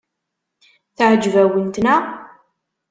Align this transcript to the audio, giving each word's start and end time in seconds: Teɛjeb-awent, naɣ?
Teɛjeb-awent, 0.97 1.75
naɣ? 1.83 2.03